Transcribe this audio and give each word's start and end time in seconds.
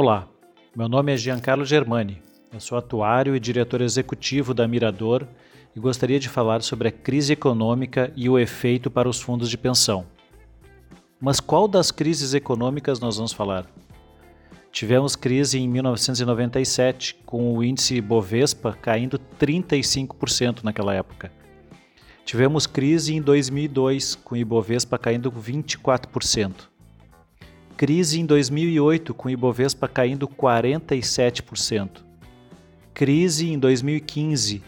Olá, 0.00 0.28
meu 0.76 0.88
nome 0.88 1.12
é 1.12 1.16
Giancarlo 1.16 1.64
Germani. 1.64 2.22
Eu 2.52 2.60
sou 2.60 2.78
atuário 2.78 3.34
e 3.34 3.40
diretor 3.40 3.80
executivo 3.80 4.54
da 4.54 4.68
Mirador 4.68 5.26
e 5.74 5.80
gostaria 5.80 6.20
de 6.20 6.28
falar 6.28 6.62
sobre 6.62 6.86
a 6.86 6.92
crise 6.92 7.32
econômica 7.32 8.12
e 8.14 8.28
o 8.28 8.38
efeito 8.38 8.92
para 8.92 9.08
os 9.08 9.20
fundos 9.20 9.50
de 9.50 9.58
pensão. 9.58 10.06
Mas 11.20 11.40
qual 11.40 11.66
das 11.66 11.90
crises 11.90 12.32
econômicas 12.32 13.00
nós 13.00 13.16
vamos 13.16 13.32
falar? 13.32 13.66
Tivemos 14.70 15.16
crise 15.16 15.58
em 15.58 15.66
1997, 15.66 17.16
com 17.26 17.56
o 17.56 17.64
índice 17.64 18.00
Bovespa 18.00 18.78
caindo 18.80 19.18
35% 19.36 20.62
naquela 20.62 20.94
época. 20.94 21.32
Tivemos 22.24 22.68
crise 22.68 23.16
em 23.16 23.20
2002, 23.20 24.14
com 24.14 24.36
o 24.36 24.38
Ibovespa 24.38 24.96
caindo 24.96 25.32
24%. 25.32 26.77
Crise 27.78 28.18
em 28.18 28.26
2008, 28.26 29.14
com 29.14 29.28
o 29.28 29.30
Ibovespa 29.30 29.86
caindo 29.86 30.26
47%. 30.26 32.02
Crise 32.92 33.52
em 33.52 33.56
2015, 33.56 34.64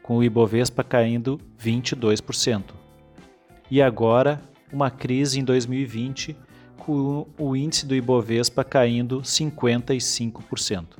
com 0.00 0.18
o 0.18 0.22
Ibovespa 0.22 0.84
caindo 0.84 1.40
22%. 1.60 2.62
E 3.68 3.82
agora, 3.82 4.40
uma 4.72 4.92
crise 4.92 5.40
em 5.40 5.44
2020, 5.44 6.36
com 6.76 7.26
o 7.36 7.56
índice 7.56 7.84
do 7.84 7.96
Ibovespa 7.96 8.62
caindo 8.62 9.22
55%. 9.22 10.98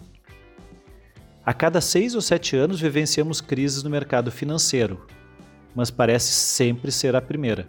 A 1.44 1.54
cada 1.54 1.80
seis 1.80 2.16
ou 2.16 2.20
sete 2.20 2.56
anos 2.56 2.80
vivenciamos 2.80 3.40
crises 3.40 3.84
no 3.84 3.88
mercado 3.88 4.32
financeiro, 4.32 5.06
mas 5.76 5.92
parece 5.92 6.32
sempre 6.32 6.90
ser 6.90 7.14
a 7.14 7.22
primeira. 7.22 7.68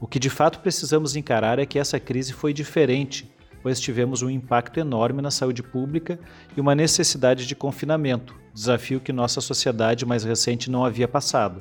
O 0.00 0.06
que 0.06 0.18
de 0.18 0.30
fato 0.30 0.60
precisamos 0.60 1.14
encarar 1.14 1.58
é 1.58 1.66
que 1.66 1.78
essa 1.78 2.00
crise 2.00 2.32
foi 2.32 2.54
diferente, 2.54 3.30
pois 3.62 3.78
tivemos 3.78 4.22
um 4.22 4.30
impacto 4.30 4.80
enorme 4.80 5.20
na 5.20 5.30
saúde 5.30 5.62
pública 5.62 6.18
e 6.56 6.60
uma 6.60 6.74
necessidade 6.74 7.46
de 7.46 7.54
confinamento, 7.54 8.34
desafio 8.54 8.98
que 8.98 9.12
nossa 9.12 9.42
sociedade 9.42 10.06
mais 10.06 10.24
recente 10.24 10.70
não 10.70 10.86
havia 10.86 11.06
passado. 11.06 11.60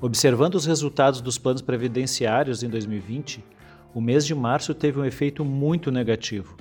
Observando 0.00 0.54
os 0.54 0.64
resultados 0.64 1.20
dos 1.20 1.38
planos 1.38 1.60
previdenciários 1.60 2.62
em 2.62 2.68
2020, 2.68 3.42
o 3.92 4.00
mês 4.00 4.24
de 4.24 4.34
março 4.34 4.72
teve 4.72 5.00
um 5.00 5.04
efeito 5.04 5.44
muito 5.44 5.90
negativo, 5.90 6.56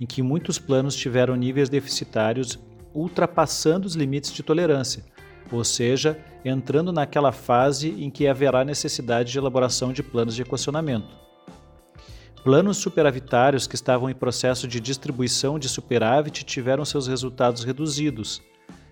em 0.00 0.06
que 0.06 0.22
muitos 0.22 0.58
planos 0.58 0.96
tiveram 0.96 1.36
níveis 1.36 1.68
deficitários 1.68 2.58
ultrapassando 2.94 3.86
os 3.86 3.94
limites 3.94 4.32
de 4.32 4.42
tolerância, 4.42 5.04
ou 5.50 5.64
seja, 5.64 6.18
entrando 6.44 6.92
naquela 6.92 7.32
fase 7.32 7.90
em 7.90 8.10
que 8.10 8.26
haverá 8.26 8.64
necessidade 8.64 9.32
de 9.32 9.38
elaboração 9.38 9.92
de 9.92 10.02
planos 10.02 10.34
de 10.34 10.42
equacionamento. 10.42 11.26
Planos 12.42 12.76
superavitários 12.76 13.66
que 13.66 13.74
estavam 13.74 14.08
em 14.08 14.14
processo 14.14 14.68
de 14.68 14.80
distribuição 14.80 15.58
de 15.58 15.68
superávit 15.68 16.44
tiveram 16.44 16.84
seus 16.84 17.08
resultados 17.08 17.64
reduzidos, 17.64 18.40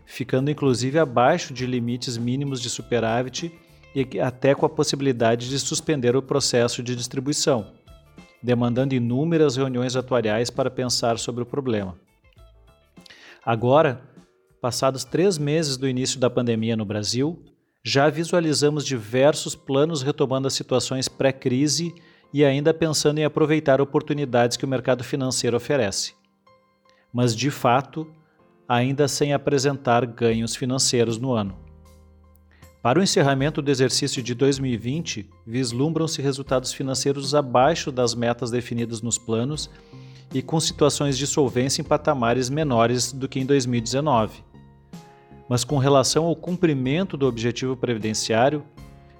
ficando 0.05 0.51
inclusive 0.51 0.99
abaixo 0.99 1.55
de 1.55 1.65
limites 1.65 2.17
mínimos 2.17 2.61
de 2.61 2.69
superávit 2.69 3.53
e 3.95 4.19
até 4.19 4.55
com 4.55 4.67
a 4.67 4.69
possibilidade 4.69 5.49
de 5.49 5.59
suspender 5.61 6.17
o 6.17 6.23
processo 6.23 6.83
de 6.83 6.97
distribuição, 6.97 7.69
demandando 8.43 8.95
inúmeras 8.95 9.57
reuniões 9.57 9.95
atuariais 9.95 10.51
para 10.51 10.69
pensar 10.69 11.17
sobre 11.17 11.45
o 11.45 11.47
problema. 11.47 11.97
Agora, 13.47 14.03
passados 14.65 15.05
três 15.05 15.37
meses 15.37 15.77
do 15.77 15.87
início 15.87 16.19
da 16.19 16.31
pandemia 16.31 16.75
no 16.75 16.87
Brasil, 16.87 17.39
já 17.83 18.09
visualizamos 18.09 18.83
diversos 18.83 19.55
planos 19.55 20.01
retomando 20.01 20.49
as 20.49 20.55
situações 20.55 21.07
pré-crise 21.07 21.95
e 22.33 22.43
ainda 22.43 22.73
pensando 22.73 23.19
em 23.19 23.27
aproveitar 23.27 23.79
oportunidades 23.79 24.57
que 24.57 24.65
o 24.65 24.69
mercado 24.69 25.05
financeiro 25.05 25.55
oferece. 25.55 26.15
Mas, 27.13 27.37
de 27.37 27.51
fato, 27.51 28.11
ainda 28.67 29.07
sem 29.07 29.35
apresentar 29.35 30.07
ganhos 30.07 30.57
financeiros 30.57 31.19
no 31.19 31.35
ano. 31.35 31.59
Para 32.83 32.99
o 32.99 33.03
encerramento 33.03 33.61
do 33.61 33.71
exercício 33.71 34.23
de 34.23 34.35
2020, 34.35 35.29
vislumbram-se 35.47 36.23
resultados 36.23 36.73
financeiros 36.73 37.35
abaixo 37.35 37.93
das 37.93 38.15
metas 38.15 38.51
definidas 38.51 39.03
nos 39.03 39.19
planos 39.19 39.69
e 40.33 40.41
com 40.41 40.59
situações 40.59 41.19
de 41.19 41.27
solvência 41.27 41.83
em 41.83 41.85
patamares 41.85 42.49
menores 42.49 43.13
do 43.13 43.29
que 43.29 43.39
em 43.39 43.45
2019 43.45 44.54
mas 45.49 45.65
com 45.65 45.79
relação 45.79 46.25
ao 46.25 46.37
cumprimento 46.37 47.17
do 47.17 47.27
objetivo 47.27 47.77
previdenciário, 47.77 48.65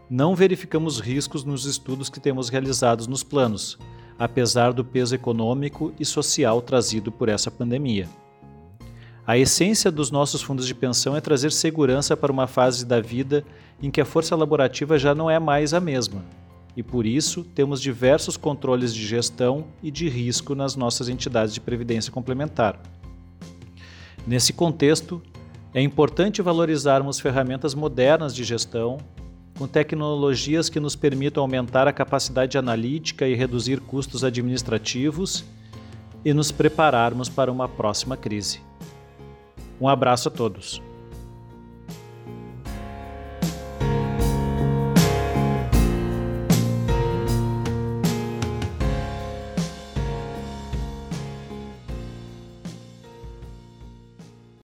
não 0.09 0.35
verificamos 0.35 1.01
riscos 1.01 1.45
nos 1.45 1.65
estudos 1.65 2.09
que 2.09 2.21
temos 2.21 2.49
realizados 2.49 3.07
nos 3.07 3.23
planos, 3.23 3.79
apesar 4.19 4.73
do 4.73 4.85
peso 4.85 5.15
econômico 5.15 5.93
e 5.99 6.05
social 6.05 6.61
trazido 6.63 7.11
por 7.11 7.29
essa 7.29 7.51
pandemia. 7.51 8.09
A 9.27 9.39
essência 9.39 9.91
dos 9.91 10.11
nossos 10.11 10.43
fundos 10.43 10.67
de 10.67 10.75
pensão 10.75 11.17
é 11.17 11.21
trazer 11.21 11.51
segurança 11.51 12.15
para 12.17 12.31
uma 12.31 12.47
fase 12.47 12.85
da 12.85 13.01
vida 13.01 13.45
em 13.83 13.91
que 13.91 14.01
a 14.01 14.05
força 14.05 14.37
laborativa 14.37 14.99
já 14.99 15.15
não 15.15 15.31
é 15.31 15.39
mais 15.39 15.73
a 15.73 15.81
mesma, 15.81 16.23
e 16.77 16.83
por 16.83 17.07
isso 17.07 17.43
temos 17.43 17.81
diversos 17.81 18.37
controles 18.37 18.95
de 18.95 19.07
gestão 19.07 19.65
e 19.83 19.91
de 19.91 20.09
risco 20.09 20.55
nas 20.55 20.77
nossas 20.77 21.09
entidades 21.09 21.55
de 21.55 21.61
previdência 21.61 22.13
complementar. 22.13 22.79
Nesse 24.27 24.53
contexto, 24.53 25.23
é 25.75 25.83
importante 25.83 26.41
valorizarmos 26.41 27.19
ferramentas 27.19 27.75
modernas 27.75 28.33
de 28.33 28.45
gestão, 28.45 28.99
com 29.59 29.67
tecnologias 29.67 30.69
que 30.69 30.79
nos 30.79 30.95
permitam 30.95 31.43
aumentar 31.43 31.89
a 31.89 31.93
capacidade 31.93 32.57
analítica 32.57 33.27
e 33.27 33.35
reduzir 33.35 33.81
custos 33.81 34.23
administrativos 34.23 35.45
e 36.25 36.33
nos 36.33 36.53
prepararmos 36.53 37.29
para 37.29 37.51
uma 37.51 37.69
próxima 37.69 38.17
crise. 38.17 38.61
Um 39.81 39.89
abraço 39.89 40.29
a 40.29 40.31
todos. 40.31 40.81